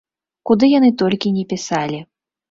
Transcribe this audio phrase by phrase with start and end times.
[0.51, 1.99] Куды яны толькі ні пісалі.